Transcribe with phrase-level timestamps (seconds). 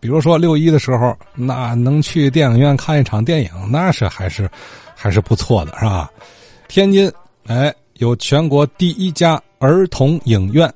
[0.00, 4.48] 比如说六一的时候，那能去电影院看一场电影，那是还是
[4.94, 6.10] 还是不错的，是吧？
[6.68, 7.10] 天津，
[7.46, 10.72] 哎，有全国第一家儿童影院，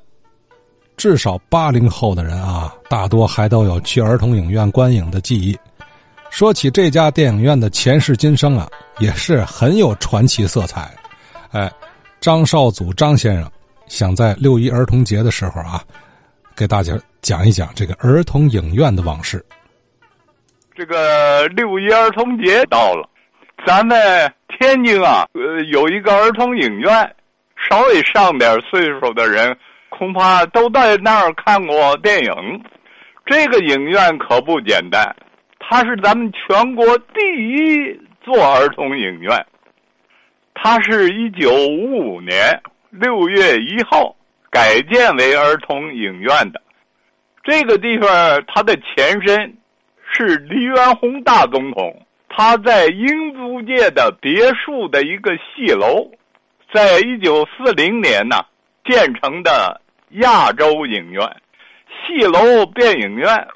[0.97, 5.57] 至少八零后的人啊，大多还都有去儿童影院观影的记忆。
[6.31, 8.67] 说起这家电影院的前世今生啊，
[8.99, 10.91] 也是很有传奇色彩。
[11.51, 11.71] 哎，
[12.21, 13.51] 张少祖张先生
[13.87, 15.85] 想在六一儿童节的时候啊，
[16.63, 16.93] 给大家
[17.23, 19.45] 讲一讲这个儿童影院的往事。
[20.77, 23.05] 这个六一儿童节到了，
[23.67, 23.99] 咱们
[24.47, 27.17] 天津啊，呃，有一个儿童影院，
[27.69, 32.33] 稍微上点岁数的人恐怕都在那儿看过电影。
[33.27, 35.05] 这个影院可不简单。
[35.59, 39.47] 它是咱们全国第一座儿童影院，
[40.55, 42.57] 它是一九五五年
[42.91, 44.15] 六月一号
[44.53, 46.63] 改建为儿童影院的。
[47.43, 48.09] 这个地方
[48.47, 49.57] 它的前身
[50.13, 56.11] 是黎元洪大总统他在英租界的别墅的一个戏楼，
[56.73, 58.37] 在一九四零年呢
[58.85, 61.29] 建成的亚洲影院，
[61.91, 63.49] 戏楼变影院。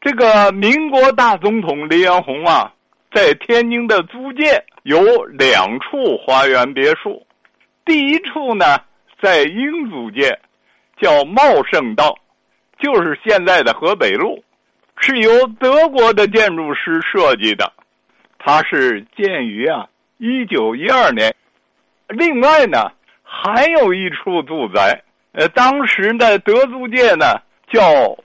[0.00, 2.72] 这个民国大总统黎元洪啊，
[3.12, 7.26] 在天津的租界有两处花园别墅，
[7.84, 8.64] 第一处呢
[9.24, 10.38] 在英租界，
[11.00, 11.40] 叫茂
[11.72, 12.14] 盛道，
[12.78, 14.44] 就是现在的河北路，
[14.98, 17.72] 是由德国的建筑师设计的，
[18.38, 19.86] 它是建于啊
[20.18, 21.34] 一九一二年。
[22.08, 25.02] 另外呢，还有一处住宅，
[25.32, 27.40] 呃，当时的德租界呢
[27.72, 27.82] 叫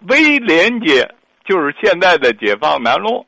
[0.10, 1.10] 威廉街。
[1.46, 3.26] 就是现在的解放南路，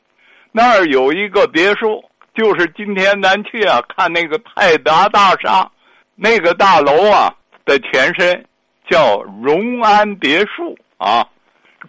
[0.51, 2.03] 那儿有一个别墅，
[2.35, 5.71] 就是今天咱去啊看那个泰达大厦，
[6.15, 7.33] 那个大楼啊
[7.65, 8.45] 的前身
[8.89, 11.27] 叫荣安别墅啊。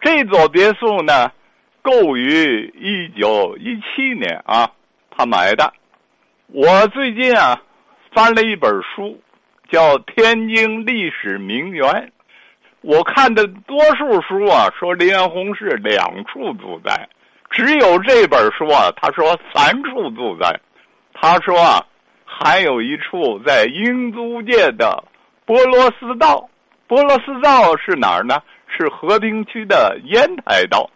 [0.00, 1.30] 这座别墅呢，
[1.82, 4.70] 购于一九一七年啊，
[5.10, 5.72] 他买的。
[6.46, 7.60] 我最近啊
[8.14, 9.20] 翻了一本书，
[9.70, 11.88] 叫《天津历史名园》。
[12.80, 17.08] 我看的多数书啊，说黎元洪是两处住宅，
[17.50, 20.58] 只有这本书啊，他说三处住宅。
[21.14, 21.86] 他说啊，
[22.24, 25.04] 还有一处在英租界的
[25.44, 26.48] 波罗斯道。
[26.86, 28.42] 波罗斯道是哪儿呢？
[28.68, 30.88] 是和平区的烟台道。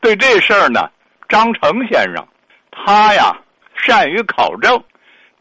[0.00, 0.88] 对这事儿呢，
[1.28, 2.26] 张成先生，
[2.70, 3.36] 他呀
[3.74, 4.82] 善于考证，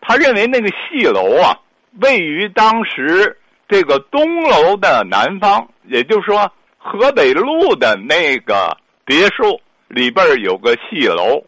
[0.02, 1.58] 他认为那个戏楼啊，
[2.02, 3.36] 位于当时。
[3.72, 11.40] 这个东楼的南方，也就是说河北路的那个别墅里边有个戏楼，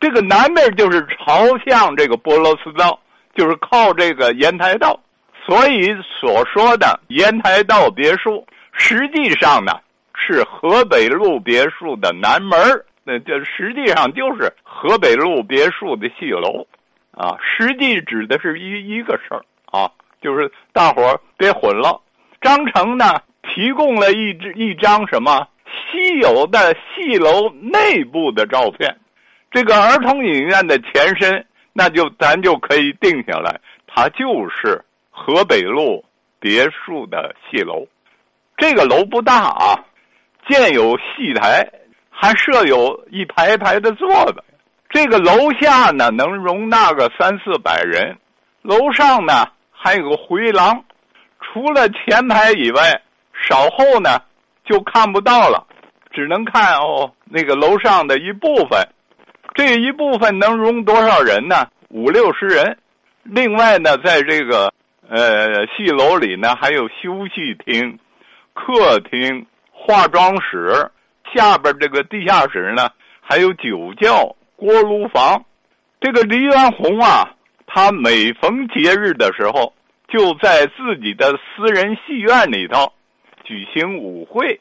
[0.00, 2.98] 这个南边就是朝向这个波罗斯道，
[3.36, 4.98] 就是靠这个烟台道，
[5.44, 9.72] 所以所说的烟台道别墅，实际上呢
[10.14, 12.58] 是河北路别墅的南门
[13.04, 16.66] 那这实际上就是河北路别墅的戏楼，
[17.10, 19.90] 啊，实际指的是一一个事儿啊。
[20.20, 22.00] 就是大伙儿别混了。
[22.40, 28.96] 张成呢提供了一支一张什么稀有的戏楼内部的照片，
[29.50, 34.80] 这个儿童影院的前身，那就咱就可以定下来，它就是
[35.12, 36.04] 河北路
[36.40, 37.86] 别墅的戏楼。
[38.56, 39.84] 这个楼不大啊，
[40.48, 41.64] 建有戏台，
[42.10, 44.42] 还设有一排排的座子。
[44.88, 48.18] 这个楼下呢能容纳个三四百人，
[48.62, 49.46] 楼上呢。
[49.84, 50.84] 还有个回廊，
[51.40, 53.02] 除了前排以外，
[53.32, 54.10] 稍后呢
[54.64, 55.66] 就看不到了，
[56.12, 58.78] 只能看哦那个楼上的一部分。
[59.54, 61.66] 这一部分能容多少人呢？
[61.88, 62.78] 五六十人。
[63.24, 64.72] 另外呢，在这个
[65.08, 67.98] 呃戏楼里呢，还有休息厅、
[68.52, 70.90] 客厅、化妆室，
[71.34, 72.90] 下边这个地下室呢
[73.20, 75.44] 还有酒窖、锅炉房。
[76.00, 77.28] 这个黎元洪啊。
[77.74, 79.72] 他每逢节日的时候，
[80.06, 82.92] 就在自己的私人戏院里头
[83.44, 84.60] 举行舞会。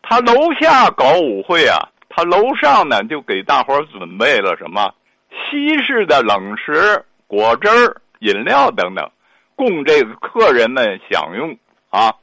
[0.00, 1.76] 他楼下搞舞会啊，
[2.08, 4.94] 他楼上呢就给大伙准备了什么
[5.28, 7.68] 西式的冷食、果汁、
[8.20, 9.06] 饮料等等，
[9.64, 11.56] 供这个客人们享用
[11.90, 12.14] 啊。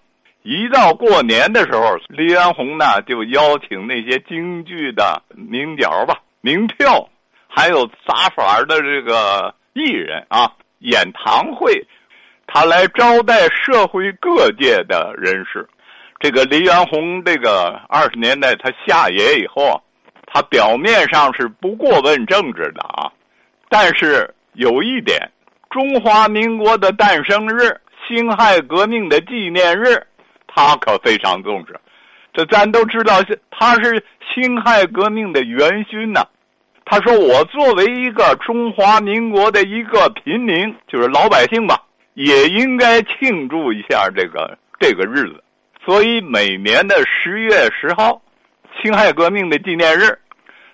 [0.42, 7.10] 一到过年的时候，黎元洪呢就邀请那些京剧的名角吧、名票，
[7.48, 9.56] 还有杂耍的这个。
[9.74, 11.88] 艺人啊，演堂会，
[12.48, 15.70] 他来招待社会各界的人士。
[16.20, 19.80] 这个黎元洪，这个二十年代他下野以后啊，
[20.26, 23.10] 他表面上是不过问政治的啊，
[23.70, 25.32] 但是有一点，
[25.70, 30.04] 中华民国的诞生日、辛亥革命的纪念日，
[30.48, 31.80] 他可非常重视。
[32.34, 33.22] 这咱都知道，
[33.52, 36.26] 他是辛亥革命的元勋呐。
[36.86, 41.80] 他说：“我作为一个中华民国的一个平民，就是老百姓吧，
[42.16, 45.44] 也应该庆祝一下这个这个日子。
[45.86, 48.20] 所以每年的十月十号，
[48.82, 50.18] 辛亥革命的纪念日，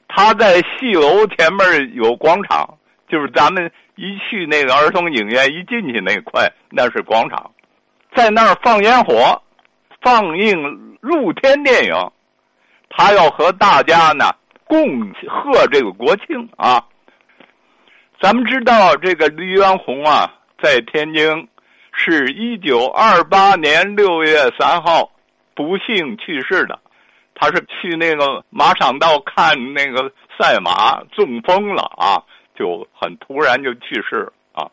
[0.07, 2.74] 他在戏楼前面有广场，
[3.07, 7.51] 就是咱们一去那个儿童影院一进去那块，那是广场，
[8.15, 9.41] 在那儿放烟火，
[10.01, 11.93] 放映露天电影，
[12.89, 14.25] 他要和大家呢。”
[14.67, 16.83] 共贺这个国庆啊！
[18.19, 21.47] 咱们知道这个黎元洪啊，在天津
[21.93, 25.11] 是一九二八年六月三号
[25.53, 26.79] 不幸去世的。
[27.35, 32.23] 他是去那个马场道看那个赛马，中风了啊，
[32.55, 34.69] 就很突然就去世啊。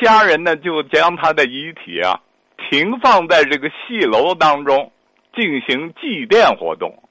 [0.00, 2.20] 家人呢就将他的遗体啊
[2.68, 4.92] 停放在这个戏楼当中
[5.34, 7.02] 进行祭奠活动。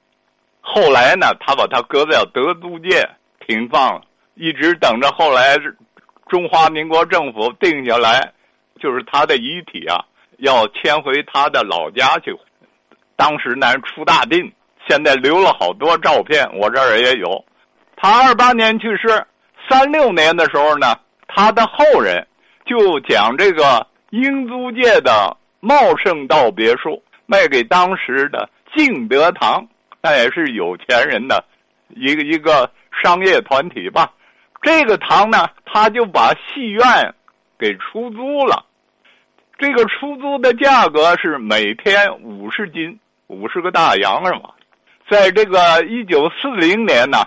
[0.60, 3.08] 后来呢，他把他搁在德租界
[3.46, 4.02] 停放，
[4.34, 5.56] 一直等着后来
[6.28, 8.32] 中华民国政府定下来，
[8.78, 10.04] 就是他的遗体啊，
[10.36, 12.36] 要迁回他的老家去。
[13.16, 14.52] 当时呢出大病，
[14.86, 17.44] 现在留了好多照片，我这儿也有。
[17.96, 19.26] 他二八年去世，
[19.68, 20.94] 三六年的时候呢，
[21.26, 22.26] 他的后人
[22.64, 29.66] 就将这个英租界的茂盛道别墅卖给当时的敬德堂。
[30.00, 31.44] 那也是有钱人的
[31.88, 32.70] 一个一个
[33.02, 34.12] 商业团体吧。
[34.62, 37.14] 这个堂呢，他就把戏院
[37.58, 38.64] 给出租了。
[39.58, 44.50] 这个出租的价格是每天五十斤，五十个大洋是吗？
[45.10, 47.18] 在这个一九四零年呢，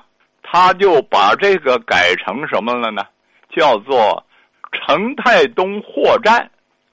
[0.51, 3.03] 他就把这个改成什么了呢？
[3.55, 4.21] 叫做
[4.73, 6.51] 成泰东货站，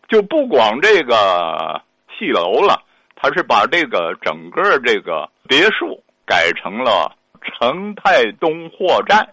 [0.08, 1.82] 就不光这个
[2.16, 2.80] 戏楼了。
[3.16, 7.10] 他是把这个整个这个别墅改成了
[7.42, 9.28] 成泰东货站，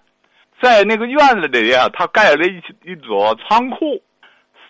[0.60, 4.02] 在那个院子里啊，他盖了一一座仓库。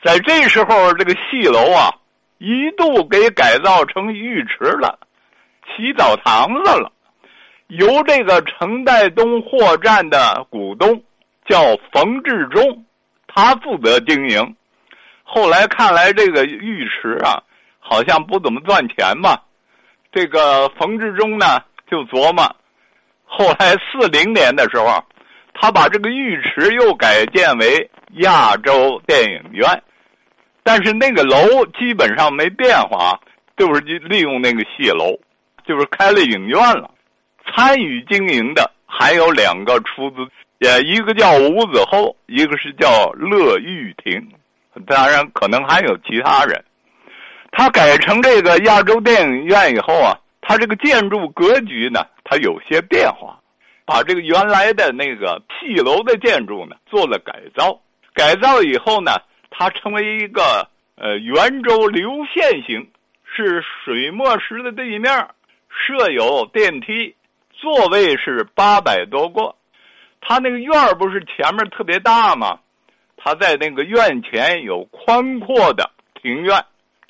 [0.04, 1.96] 在这时候，这个戏楼啊，
[2.40, 5.00] 一度给改造成浴池了，
[5.78, 6.92] 洗澡堂子了。
[7.68, 11.04] 由这个成泰东货站的股东
[11.46, 12.86] 叫冯志忠，
[13.28, 14.56] 他负责经营。
[15.24, 17.42] 后来看来，这个浴池啊。
[17.88, 19.38] 好像不怎么赚钱嘛，
[20.12, 22.44] 这个冯志忠呢就琢磨，
[23.26, 25.04] 后来四零年的时候，
[25.54, 29.84] 他把这个浴池又改建为亚洲电影院，
[30.64, 33.20] 但是那个楼基本上没变化，
[33.56, 35.20] 就是利用那个戏楼，
[35.68, 36.90] 就是开了影院了。
[37.46, 40.18] 参与经营的还有两个出资，
[40.60, 44.30] 也一个叫吴子厚，一个是叫乐玉亭，
[44.88, 46.64] 当然可能还有其他人。
[47.52, 53.40] 他改成这个亚洲电影院以后啊，他这个建筑格局呢，它有些变化，
[53.86, 57.80] 把这个原来的那个戏楼的建筑呢做了改造。
[58.14, 59.12] 改造以后呢，
[59.50, 62.90] 它成为一个呃圆周流线型，
[63.24, 65.30] 是水墨石的地面，
[65.70, 67.16] 设有电梯，
[67.66, 69.56] 座位是八百多个。
[70.22, 72.60] 他那个院儿不是前面特别大吗？
[73.18, 75.90] 他在那个院前有宽阔的
[76.22, 76.64] 庭院。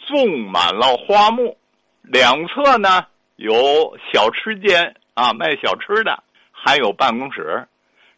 [0.07, 1.57] 种满了花木，
[2.03, 3.07] 两侧呢
[3.37, 7.67] 有小吃间啊，卖小吃的，还有办公室，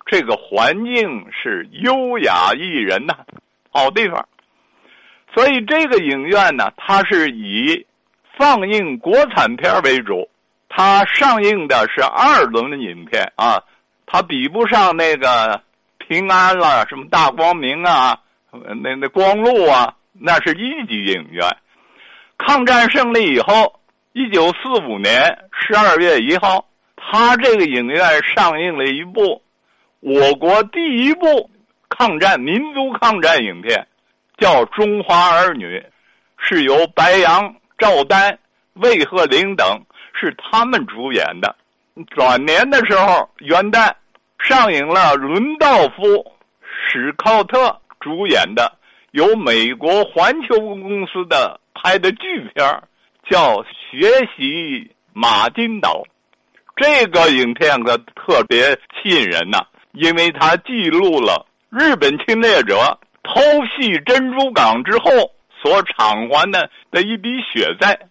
[0.05, 3.15] 这个环境是优雅宜人呐，
[3.71, 4.27] 好地方。
[5.33, 7.85] 所以这个影院呢，它是以
[8.37, 10.29] 放映国产片为主，
[10.77, 13.63] 它上映的是二轮的影片啊，
[14.05, 15.59] 它比不上那个
[15.97, 18.19] 平安了，什么大光明啊，
[18.51, 21.43] 那那光路啊，那是一级影院。
[22.37, 23.79] 抗战胜利以后，
[24.13, 26.63] 一九四五年十二月一号，
[26.95, 27.99] 他这个影院
[28.35, 29.41] 上映了一部
[29.99, 31.49] 我国第一部
[31.89, 33.87] 抗战民族抗战影片，
[34.37, 35.79] 叫《中华儿女》，
[36.37, 38.37] 是由白杨、赵丹、
[38.73, 39.81] 魏鹤龄等
[40.19, 41.55] 是他们主演的。
[42.09, 43.93] 转年的时候，元旦
[44.39, 46.33] 上映了伦道夫、
[46.89, 48.71] 史考特主演的
[49.11, 51.59] 由美国环球公司的。
[51.79, 52.81] 拍的剧片
[53.29, 56.01] 叫《学习马金岛》，
[56.75, 59.59] 这个影片可特别吸引人呐，
[59.91, 63.39] 因为它记录了日本侵略者偷
[63.79, 65.31] 袭珍珠港之后
[65.61, 68.06] 所偿还的的一笔血债。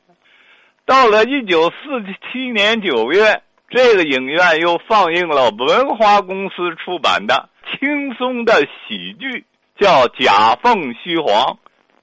[0.86, 2.02] 到了一九四
[2.32, 9.44] 七年九月，这个影院又放映了文华公司出版的轻松的喜剧，
[9.78, 11.58] 叫《假凤虚凰》，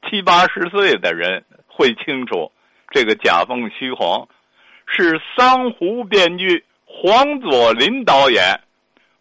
[0.09, 1.45] 七八十岁的人。
[1.75, 2.51] 会清楚，
[2.91, 4.27] 这个假凤虚凰
[4.85, 8.59] 是桑湖编剧黄佐临导演。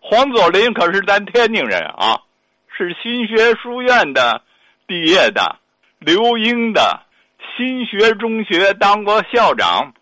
[0.01, 2.21] 黄佐临可是咱天津人啊，
[2.77, 4.43] 是新学书院的
[4.87, 5.57] 毕业的，
[5.99, 7.07] 留英的，
[7.57, 9.93] 新学中学当过校长，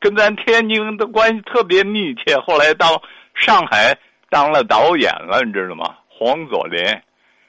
[0.00, 2.36] 跟咱天津的关系特别密切。
[2.38, 3.02] 后来到
[3.34, 3.96] 上海
[4.30, 5.94] 当了导演了，你知道吗？
[6.08, 6.80] 黄佐临，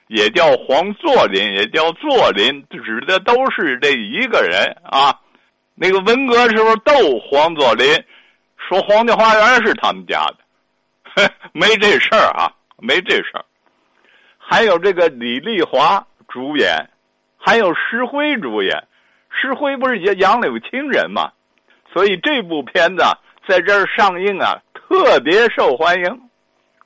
[0.08, 5.18] 也叫黄作霖，也叫作霖，指的都是这一个人啊。
[5.74, 7.86] 那个文革时候斗黄佐临，
[8.56, 11.30] 说皇家花园是他们家的。
[11.52, 13.44] 没这事儿啊，没这事儿。
[14.36, 16.90] 还有这个李丽华主演，
[17.38, 18.84] 还有石辉主演。
[19.38, 21.30] 石灰不是也杨柳青人吗？
[21.92, 23.02] 所以这部片子
[23.46, 26.20] 在这儿上映啊，特别受欢迎。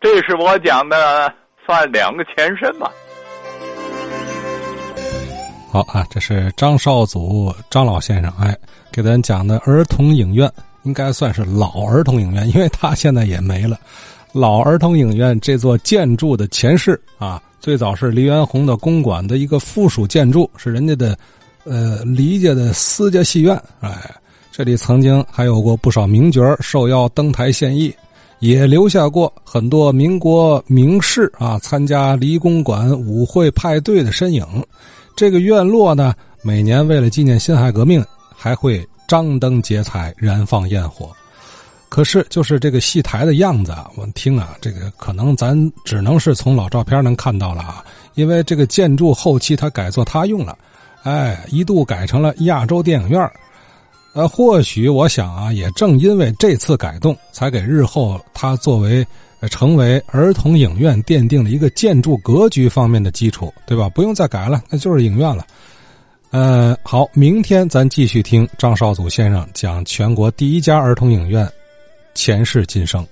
[0.01, 1.33] 这是我讲的，
[1.65, 2.91] 算两个前身吧。
[5.71, 8.57] 好啊，这是张少祖张老先生哎，
[8.91, 10.51] 给咱讲的儿童影院，
[10.83, 13.79] 应该算是老儿童影院，因为他现在也没了。
[14.33, 21.17] 老儿童影院这座建筑的前世啊，最早是黎元洪的公馆的一个附属建筑，是人家的，
[21.65, 23.61] 呃，黎家的私家戏院。
[23.81, 24.11] 哎，
[24.51, 27.95] 这里曾经还有过不少名角受邀登台献艺，
[28.39, 34.45] 也留下过很多民国名士啊参加黎公馆舞会派对的身影。
[35.17, 41.11] 这个院落呢，每年为了纪念辛亥革命，还会张灯结彩，燃放焰火。
[41.91, 50.57] 可是，就是这个戏台的样子啊，我听啊，这个可能咱只能是从老照片能看到了啊，因为这个建筑后期它改作他用了，
[51.03, 53.31] 哎，一度改成了亚洲电影院
[54.13, 59.07] 呃，或许我想啊，也正因为这次改动，才给日后它作为
[59.51, 63.89] 成为儿童影院奠定了一个建筑格局方面的基础，对吧？
[63.89, 65.47] 不用再改了，那就是影院了。
[66.31, 71.49] 呃，好，明天咱继续听张少祖先生讲全国第一家儿童影院。
[72.13, 73.07] 前世今生，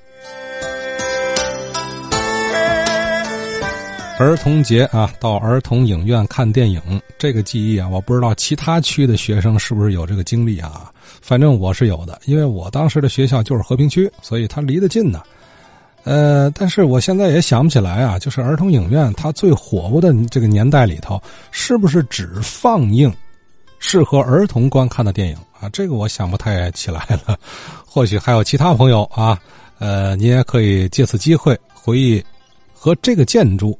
[4.19, 6.83] 儿童节啊，到儿童影院看电影，
[7.17, 10.93] 这个记忆啊，我不知道其他区的学生是不是有这个经历啊？
[11.23, 15.23] 反正我是有的，因为我当时的学校就是和平区，所以它离得近呢。
[16.03, 21.23] 呃，但是我现在也想不起来啊，就是儿童影院它最火爆的这个年代里头，
[21.53, 23.15] 是不是只放映
[23.79, 25.37] 适合儿童观看的电影？
[25.61, 27.39] 啊，这个我想不太起来了，
[27.87, 29.39] 或许还有其他朋友啊，
[29.79, 32.21] 呃，你也可以借此机会回忆
[32.75, 33.79] 和这个建筑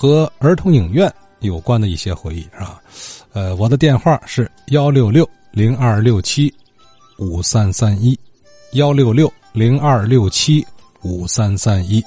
[0.00, 2.80] 和儿童影院有关的一些回忆，是吧？
[3.34, 6.50] 呃，我的电话是幺六六零二六七
[7.18, 8.18] 五三三一，
[8.72, 10.66] 幺六六零二六七
[11.02, 12.02] 五三三一。